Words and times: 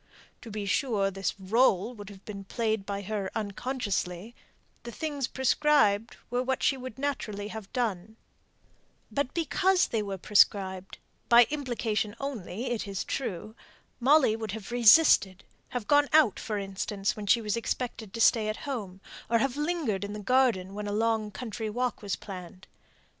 To 0.41 0.49
be 0.49 0.65
sure, 0.65 1.11
this 1.11 1.33
rÖle 1.33 1.95
would 1.95 2.09
have 2.09 2.25
been 2.25 2.43
played 2.43 2.87
by 2.87 3.03
her 3.03 3.29
unconsciously; 3.35 4.33
the 4.81 4.91
things 4.91 5.27
prescribed 5.27 6.17
were 6.31 6.41
what 6.41 6.63
she 6.63 6.75
would 6.75 6.97
naturally 6.97 7.49
have 7.49 7.71
done; 7.71 8.17
but 9.11 9.31
because 9.35 9.89
they 9.89 10.01
were 10.01 10.17
prescribed 10.17 10.97
by 11.29 11.43
implication 11.51 12.15
only, 12.19 12.71
it 12.71 12.87
is 12.87 13.03
true 13.03 13.55
Molly 13.99 14.35
would 14.35 14.53
have 14.53 14.71
resisted; 14.71 15.43
have 15.69 15.85
gone 15.87 16.09
out, 16.13 16.39
for 16.39 16.57
instance, 16.57 17.15
when 17.15 17.27
she 17.27 17.39
was 17.39 17.55
expected 17.55 18.11
to 18.11 18.21
stay 18.21 18.47
at 18.49 18.57
home; 18.65 19.01
or 19.29 19.37
have 19.37 19.55
lingered 19.55 20.03
in 20.03 20.13
the 20.13 20.19
garden 20.19 20.73
when 20.73 20.87
a 20.87 20.91
long 20.91 21.29
country 21.29 21.69
walk 21.69 22.01
was 22.01 22.15
planned. 22.15 22.65